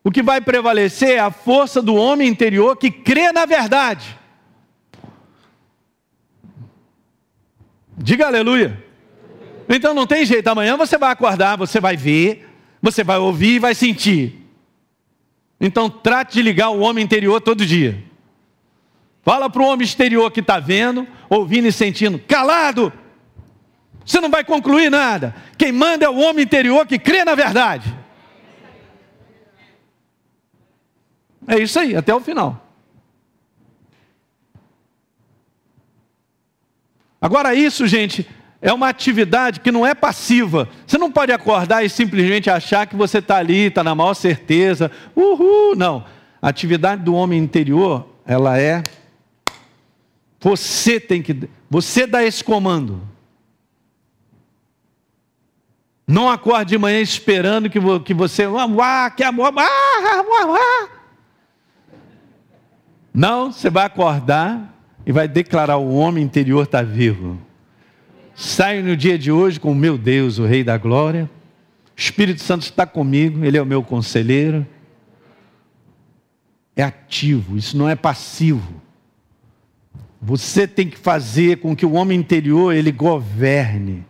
[0.03, 4.18] O que vai prevalecer é a força do homem interior que crê na verdade.
[8.01, 8.81] Diga aleluia.
[9.67, 12.47] Então não tem jeito, amanhã você vai acordar, você vai ver,
[12.81, 14.47] você vai ouvir e vai sentir.
[15.59, 18.01] Então trate de ligar o homem interior todo dia.
[19.21, 22.91] Fala para o homem exterior que está vendo, ouvindo e sentindo, calado.
[24.05, 25.35] Você não vai concluir nada.
[25.57, 27.95] Quem manda é o homem interior que crê na verdade.
[31.45, 32.68] É isso aí, até o final.
[37.21, 38.27] Agora, isso, gente,
[38.61, 40.67] é uma atividade que não é passiva.
[40.85, 44.91] Você não pode acordar e simplesmente achar que você está ali, está na maior certeza.
[45.15, 45.75] Uhul!
[45.75, 46.05] Não.
[46.41, 48.83] A atividade do homem interior, ela é.
[50.39, 51.49] Você tem que.
[51.69, 53.01] Você dá esse comando.
[56.07, 58.43] Não acorde de manhã esperando que, que você.
[58.81, 59.53] Ah, que amor.
[59.55, 60.23] Ah, ah,
[60.57, 60.89] ah.
[63.13, 64.78] Não, você vai acordar
[65.09, 67.41] e vai declarar: o homem interior está vivo.
[68.35, 71.27] Saio no dia de hoje com meu Deus, o Rei da Glória.
[71.97, 74.67] O Espírito Santo está comigo, Ele é o meu conselheiro.
[76.75, 78.79] É ativo, isso não é passivo.
[80.21, 84.05] Você tem que fazer com que o homem interior ele governe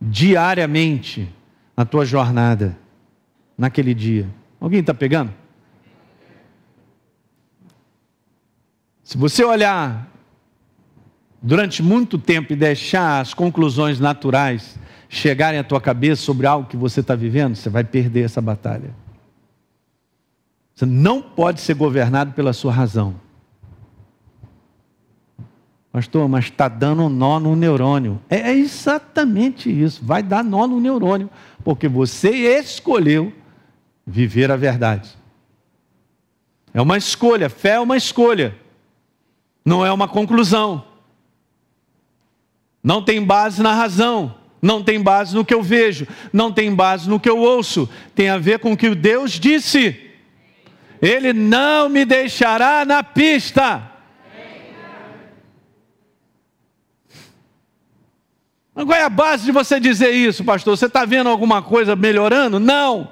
[0.00, 1.28] diariamente
[1.76, 2.78] a tua jornada
[3.58, 4.28] naquele dia.
[4.60, 5.34] Alguém está pegando?
[9.02, 10.15] Se você olhar
[11.46, 14.76] durante muito tempo e deixar as conclusões naturais
[15.08, 18.90] chegarem à tua cabeça sobre algo que você está vivendo, você vai perder essa batalha.
[20.74, 23.14] Você não pode ser governado pela sua razão.
[25.92, 28.20] Pastor, mas está dando nó no neurônio.
[28.28, 30.04] É exatamente isso.
[30.04, 31.30] Vai dar nó no neurônio,
[31.62, 33.32] porque você escolheu
[34.04, 35.16] viver a verdade.
[36.74, 38.52] É uma escolha, fé é uma escolha,
[39.64, 40.95] não é uma conclusão
[42.86, 44.32] não tem base na razão,
[44.62, 48.28] não tem base no que eu vejo, não tem base no que eu ouço, tem
[48.28, 50.08] a ver com o que Deus disse.
[51.02, 53.90] Ele não me deixará na pista.
[58.72, 60.76] Qual é a base de você dizer isso, pastor?
[60.76, 62.60] Você está vendo alguma coisa melhorando?
[62.60, 63.10] Não.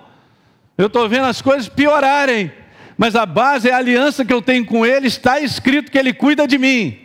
[0.79, 2.53] Eu estou vendo as coisas piorarem.
[2.97, 6.13] Mas a base é a aliança que eu tenho com Ele, está escrito que Ele
[6.13, 7.04] cuida de mim.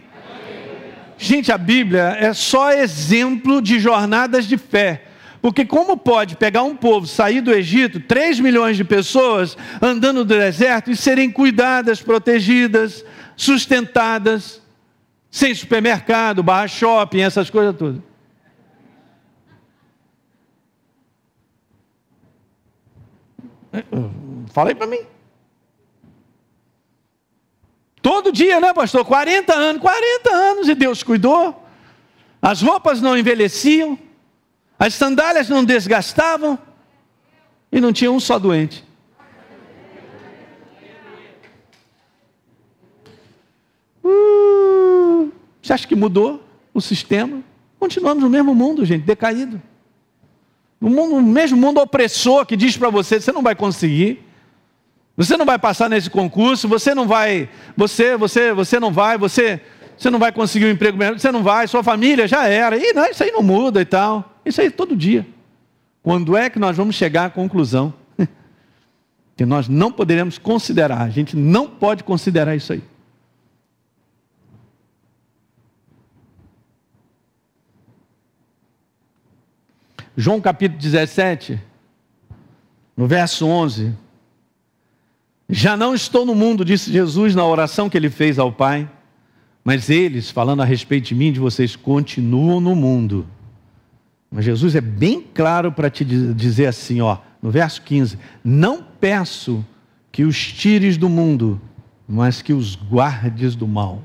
[1.21, 5.03] Gente, a Bíblia é só exemplo de jornadas de fé.
[5.41, 10.25] Porque como pode pegar um povo, sair do Egito, 3 milhões de pessoas andando no
[10.25, 13.03] deserto e serem cuidadas, protegidas,
[13.35, 14.61] sustentadas,
[15.29, 18.01] sem supermercado, barra shopping, essas coisas todas.
[24.53, 25.18] Fala aí para mim.
[28.09, 29.05] Todo dia, né, pastor?
[29.05, 31.63] 40 anos, 40 anos e Deus cuidou.
[32.41, 33.99] As roupas não envelheciam,
[34.79, 36.57] as sandálias não desgastavam
[37.71, 38.83] e não tinha um só doente.
[44.03, 45.31] Uh,
[45.61, 46.43] você acha que mudou
[46.73, 47.43] o sistema?
[47.79, 49.61] Continuamos no mesmo mundo, gente, decaído.
[50.81, 54.27] No, mundo, no mesmo mundo opressor que diz para você, você não vai conseguir.
[55.19, 59.59] Você não vai passar nesse concurso, você não vai, você, você, você não vai, você,
[59.97, 62.77] você não vai conseguir um emprego melhor, você não vai, sua família já era.
[62.77, 64.39] E não, isso aí não muda e tal.
[64.45, 65.27] Isso aí todo dia.
[66.01, 67.93] Quando é que nós vamos chegar à conclusão
[69.35, 72.81] que nós não poderemos considerar, a gente não pode considerar isso aí.
[80.15, 81.59] João capítulo 17,
[82.95, 83.93] no verso 11.
[85.49, 88.87] Já não estou no mundo, disse Jesus na oração que ele fez ao Pai,
[89.63, 93.25] mas eles, falando a respeito de mim, de vocês, continuam no mundo.
[94.29, 99.65] Mas Jesus é bem claro para te dizer assim, ó, no verso 15: Não peço
[100.11, 101.59] que os tires do mundo,
[102.07, 104.03] mas que os guardes do mal.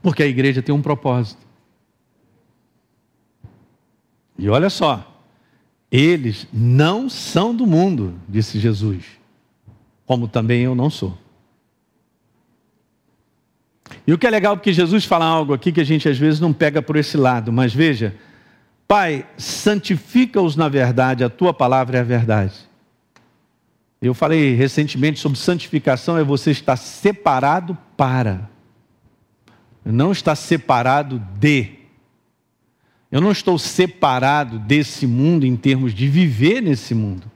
[0.00, 1.44] Porque a igreja tem um propósito.
[4.38, 5.13] E olha só,
[5.96, 9.04] eles não são do mundo, disse Jesus,
[10.04, 11.16] como também eu não sou.
[14.06, 16.40] E o que é legal, porque Jesus fala algo aqui que a gente às vezes
[16.40, 18.14] não pega por esse lado, mas veja,
[18.88, 22.54] Pai, santifica-os na verdade, a tua palavra é a verdade.
[24.02, 28.50] Eu falei recentemente sobre santificação, é você estar separado para,
[29.84, 31.83] não estar separado de.
[33.14, 37.30] Eu não estou separado desse mundo em termos de viver nesse mundo,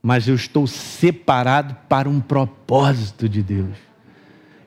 [0.00, 3.76] mas eu estou separado para um propósito de Deus.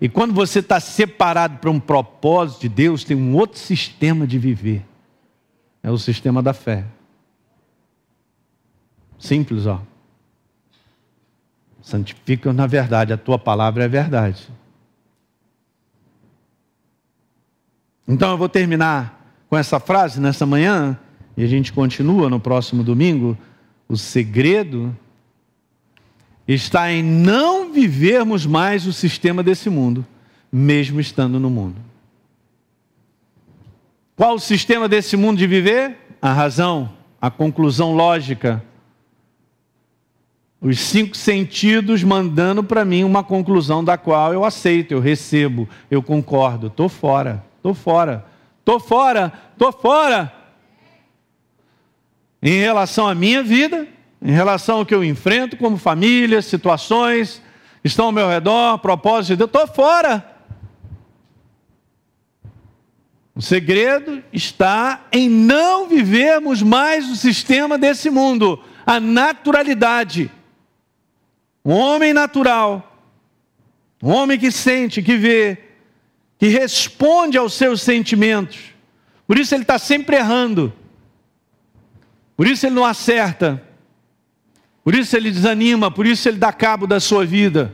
[0.01, 4.37] E quando você está separado para um propósito de Deus, tem um outro sistema de
[4.37, 4.85] viver.
[5.81, 6.83] É o sistema da fé.
[9.17, 9.81] Simples, ó.
[11.81, 14.49] Santifica na verdade, a tua palavra é verdade.
[18.05, 19.18] Então eu vou terminar
[19.49, 20.97] com essa frase nessa manhã,
[21.35, 23.37] e a gente continua no próximo domingo.
[23.87, 24.95] O segredo
[26.47, 30.05] está em não vivermos mais o sistema desse mundo,
[30.51, 31.77] mesmo estando no mundo.
[34.15, 35.97] Qual o sistema desse mundo de viver?
[36.21, 38.63] A razão, a conclusão lógica.
[40.61, 46.03] Os cinco sentidos mandando para mim uma conclusão da qual eu aceito, eu recebo, eu
[46.03, 46.67] concordo.
[46.67, 48.28] Estou fora, estou fora.
[48.69, 50.31] Estou fora, estou fora.
[52.39, 53.87] Em relação à minha vida,
[54.21, 57.41] em relação ao que eu enfrento como família, situações
[57.83, 60.23] estão ao meu redor, propósito de Deus, estou fora.
[63.33, 70.29] O segredo está em não vivermos mais o sistema desse mundo, a naturalidade.
[71.65, 73.01] Um homem natural,
[74.03, 75.68] um homem que sente, que vê,
[76.39, 78.57] que responde aos seus sentimentos.
[79.27, 80.71] Por isso ele está sempre errando.
[82.35, 83.61] Por isso ele não acerta.
[84.81, 85.91] Por isso ele desanima.
[85.91, 87.73] Por isso ele dá cabo da sua vida.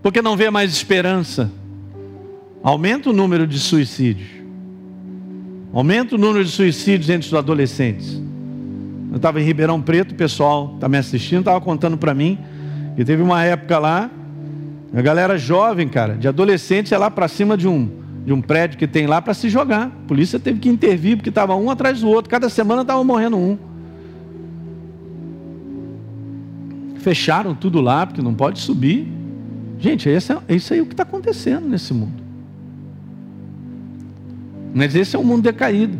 [0.00, 1.50] Porque não vê mais esperança.
[2.62, 4.28] Aumenta o número de suicídios.
[5.72, 8.22] Aumenta o número de suicídios entre os adolescentes.
[9.10, 12.38] Eu estava em Ribeirão Preto, o pessoal está me assistindo, estava contando para mim
[12.94, 14.10] que teve uma época lá
[14.92, 17.88] a galera jovem, cara, de adolescente, é lá para cima de um,
[18.24, 19.86] de um prédio que tem lá para se jogar.
[19.86, 22.30] A polícia teve que intervir, porque estava um atrás do outro.
[22.30, 23.58] Cada semana estava morrendo um.
[26.96, 29.06] Fecharam tudo lá, porque não pode subir.
[29.78, 30.16] Gente, é,
[30.48, 32.22] isso aí é o que está acontecendo nesse mundo.
[34.74, 35.98] Mas esse é um mundo decaído.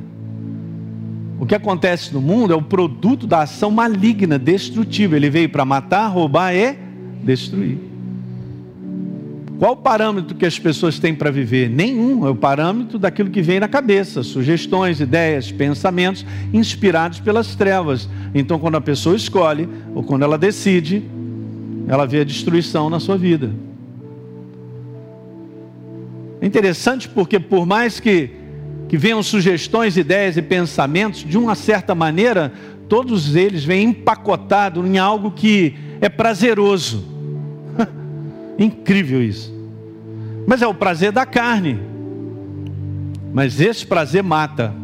[1.39, 5.15] O que acontece no mundo é o produto da ação maligna, destrutiva.
[5.15, 6.77] Ele veio para matar, roubar e
[7.23, 7.79] destruir.
[9.59, 11.69] Qual o parâmetro que as pessoas têm para viver?
[11.69, 18.09] Nenhum, é o parâmetro daquilo que vem na cabeça, sugestões, ideias, pensamentos inspirados pelas trevas.
[18.33, 21.03] Então, quando a pessoa escolhe, ou quando ela decide,
[21.89, 23.51] ela vê a destruição na sua vida.
[26.41, 28.31] É interessante porque, por mais que
[28.89, 32.51] que venham sugestões, ideias e pensamentos, de uma certa maneira,
[32.89, 37.18] todos eles vêm empacotados em algo que é prazeroso.
[38.59, 39.55] Incrível isso.
[40.47, 41.79] Mas é o prazer da carne.
[43.33, 44.75] Mas esse prazer mata.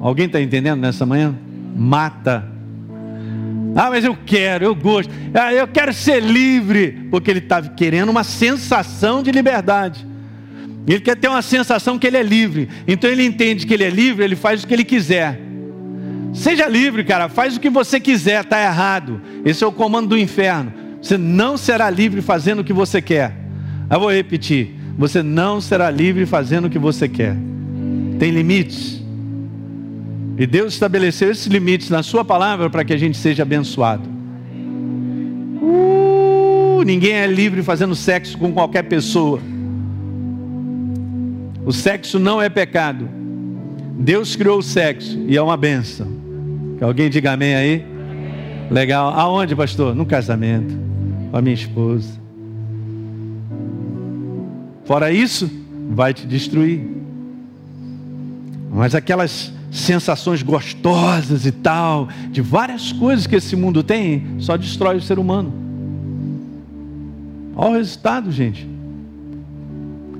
[0.00, 1.34] Alguém está entendendo nessa manhã?
[1.76, 2.48] Mata.
[3.74, 5.12] Ah, mas eu quero, eu gosto.
[5.34, 7.08] Ah, eu quero ser livre.
[7.10, 10.06] Porque ele está querendo uma sensação de liberdade.
[10.86, 12.68] Ele quer ter uma sensação que ele é livre.
[12.86, 15.40] Então ele entende que ele é livre, ele faz o que ele quiser.
[16.32, 19.20] Seja livre, cara, faz o que você quiser, está errado.
[19.44, 20.81] Esse é o comando do inferno.
[21.02, 23.36] Você não será livre fazendo o que você quer.
[23.90, 27.36] Eu vou repetir: você não será livre fazendo o que você quer.
[28.20, 29.02] Tem limites.
[30.38, 34.08] E Deus estabeleceu esses limites na Sua palavra para que a gente seja abençoado.
[35.60, 39.40] Uh, ninguém é livre fazendo sexo com qualquer pessoa.
[41.66, 43.08] O sexo não é pecado.
[43.98, 46.08] Deus criou o sexo e é uma benção.
[46.78, 47.84] Que alguém diga amém aí?
[48.70, 49.12] Legal.
[49.12, 49.94] Aonde, pastor?
[49.94, 50.91] No casamento.
[51.32, 52.20] A minha esposa.
[54.84, 55.50] Fora isso,
[55.90, 56.86] vai te destruir.
[58.70, 64.96] Mas aquelas sensações gostosas e tal, de várias coisas que esse mundo tem, só destrói
[64.96, 65.52] o ser humano.
[67.56, 68.68] Olha o resultado, gente.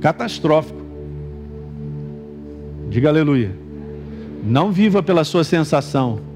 [0.01, 0.81] Catastrófico.
[2.91, 3.55] Diga aleluia.
[4.45, 6.32] Não viva pela sua sensação.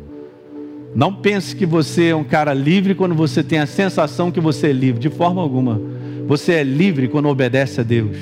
[0.94, 4.68] Não pense que você é um cara livre quando você tem a sensação que você
[4.68, 5.80] é livre, de forma alguma.
[6.26, 8.16] Você é livre quando obedece a Deus.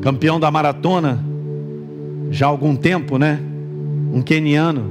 [0.00, 1.22] Campeão da maratona,
[2.30, 3.38] já há algum tempo, né?
[4.12, 4.84] Um queniano.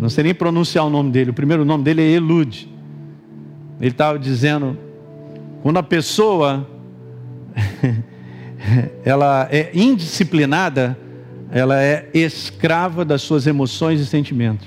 [0.00, 1.30] Não sei nem pronunciar o nome dele.
[1.30, 2.68] O primeiro nome dele é Elud.
[3.80, 4.78] Ele estava dizendo:
[5.62, 6.66] quando a pessoa
[9.04, 10.96] ela é indisciplinada,
[11.54, 14.66] ela é escrava das suas emoções e sentimentos.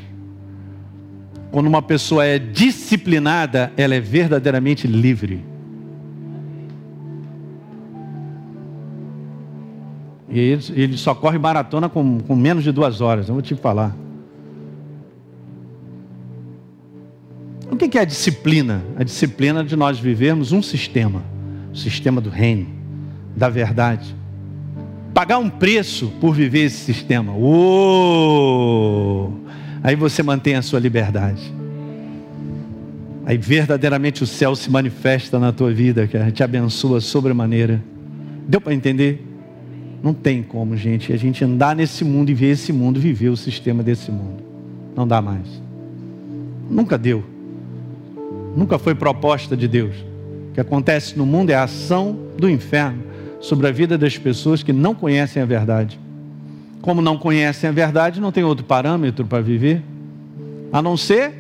[1.52, 5.44] Quando uma pessoa é disciplinada, ela é verdadeiramente livre.
[10.30, 13.94] E ele, só corre maratona com, com menos de duas horas, eu vou te falar.
[17.70, 18.82] O que é a disciplina?
[18.96, 21.22] A disciplina de nós vivermos um sistema,
[21.74, 22.68] o sistema do reino
[23.36, 24.16] da verdade.
[25.18, 27.34] Pagar um preço por viver esse sistema.
[27.34, 29.34] Uou!
[29.82, 31.52] Aí você mantém a sua liberdade.
[33.26, 37.84] Aí verdadeiramente o céu se manifesta na tua vida, que te abençoa sobremaneira.
[38.48, 39.26] Deu para entender?
[40.04, 43.36] Não tem como, gente, a gente andar nesse mundo e ver esse mundo, viver o
[43.36, 44.44] sistema desse mundo.
[44.96, 45.48] Não dá mais.
[46.70, 47.24] Nunca deu.
[48.56, 49.96] Nunca foi proposta de Deus.
[50.52, 53.08] O que acontece no mundo é a ação do inferno
[53.40, 56.00] sobre a vida das pessoas que não conhecem a verdade.
[56.82, 59.82] Como não conhecem a verdade, não tem outro parâmetro para viver,
[60.72, 61.34] a não ser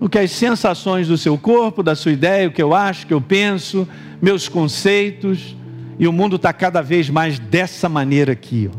[0.00, 3.06] o que as sensações do seu corpo, da sua ideia, o que eu acho, o
[3.06, 3.86] que eu penso,
[4.20, 5.56] meus conceitos,
[5.98, 8.68] e o mundo está cada vez mais dessa maneira aqui.
[8.72, 8.76] Ó.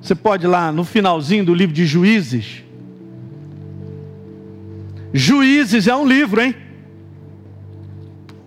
[0.00, 2.62] Você pode ir lá no finalzinho do livro de Juízes.
[5.12, 6.54] Juízes é um livro, hein?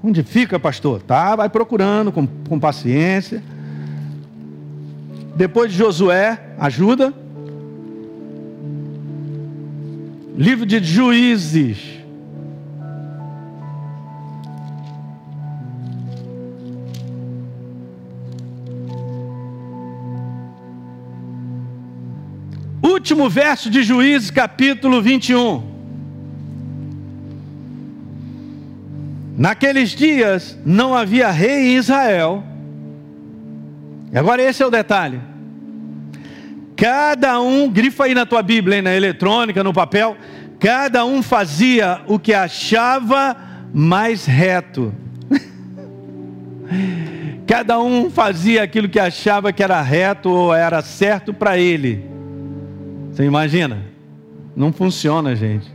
[0.08, 1.02] Onde fica, pastor?
[1.02, 3.42] Tá, vai procurando com, com paciência.
[5.36, 7.12] Depois de Josué, ajuda.
[10.38, 11.80] Livro de Juízes.
[22.84, 25.75] Último verso de Juízes, capítulo 21.
[29.38, 32.44] Naqueles dias não havia rei em Israel.
[34.12, 35.20] E agora esse é o detalhe.
[36.76, 40.16] Cada um, grifa aí na tua Bíblia, aí, na eletrônica, no papel,
[40.60, 43.36] cada um fazia o que achava
[43.74, 44.94] mais reto.
[47.46, 52.06] cada um fazia aquilo que achava que era reto ou era certo para ele.
[53.12, 53.80] Você imagina?
[54.56, 55.75] Não funciona, gente.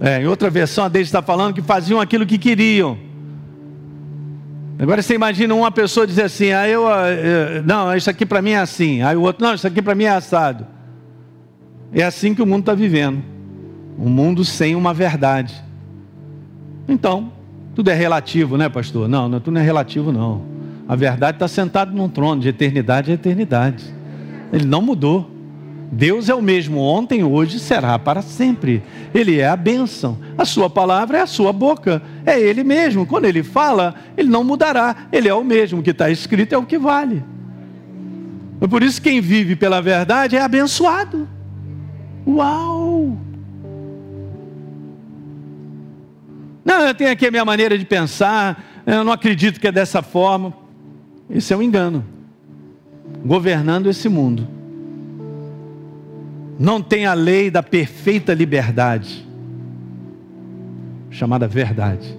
[0.00, 2.98] É, em outra versão, a Deise está falando que faziam aquilo que queriam.
[4.78, 8.40] Agora você imagina uma pessoa dizer assim, ah, eu, ah, eu não, isso aqui para
[8.40, 9.02] mim é assim.
[9.02, 10.64] Aí o outro, não, isso aqui para mim é assado.
[11.92, 13.20] É assim que o mundo está vivendo.
[13.98, 15.52] Um mundo sem uma verdade.
[16.86, 17.32] Então,
[17.74, 19.08] tudo é relativo, né, pastor?
[19.08, 20.42] Não, não tudo não é relativo, não.
[20.86, 23.84] A verdade está sentada num trono de eternidade a eternidade.
[24.52, 25.28] Ele não mudou.
[25.90, 28.82] Deus é o mesmo ontem, hoje será para sempre.
[29.14, 30.18] Ele é a bênção.
[30.36, 32.02] A sua palavra é a sua boca.
[32.26, 33.06] É Ele mesmo.
[33.06, 35.08] Quando Ele fala, Ele não mudará.
[35.10, 35.80] Ele é o mesmo.
[35.80, 37.24] O que está escrito é o que vale.
[38.60, 41.26] É por isso quem vive pela verdade é abençoado.
[42.26, 43.16] Uau!
[46.64, 48.62] Não, eu tenho aqui a minha maneira de pensar.
[48.84, 50.52] Eu não acredito que é dessa forma.
[51.30, 52.04] Isso é um engano.
[53.24, 54.57] Governando esse mundo
[56.58, 59.24] não tem a lei da perfeita liberdade,
[61.08, 62.18] chamada verdade.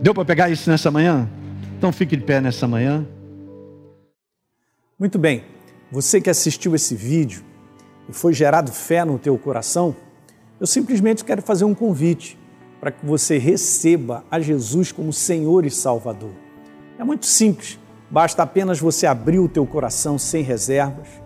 [0.00, 1.28] Deu para pegar isso nessa manhã?
[1.76, 3.06] Então fique de pé nessa manhã.
[4.98, 5.44] Muito bem.
[5.92, 7.44] Você que assistiu esse vídeo
[8.08, 9.94] e foi gerado fé no teu coração,
[10.58, 12.38] eu simplesmente quero fazer um convite
[12.80, 16.32] para que você receba a Jesus como Senhor e Salvador.
[16.98, 17.78] É muito simples,
[18.10, 21.25] basta apenas você abrir o teu coração sem reservas